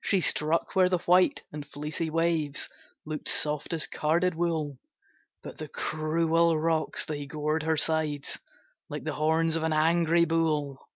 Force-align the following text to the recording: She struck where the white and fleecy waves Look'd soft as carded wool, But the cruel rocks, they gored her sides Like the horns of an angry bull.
She 0.00 0.20
struck 0.20 0.76
where 0.76 0.88
the 0.88 1.00
white 1.06 1.42
and 1.52 1.66
fleecy 1.66 2.08
waves 2.08 2.68
Look'd 3.04 3.26
soft 3.26 3.72
as 3.72 3.88
carded 3.88 4.36
wool, 4.36 4.78
But 5.42 5.58
the 5.58 5.66
cruel 5.66 6.56
rocks, 6.56 7.04
they 7.04 7.26
gored 7.26 7.64
her 7.64 7.76
sides 7.76 8.38
Like 8.88 9.02
the 9.02 9.14
horns 9.14 9.56
of 9.56 9.64
an 9.64 9.72
angry 9.72 10.24
bull. 10.24 10.86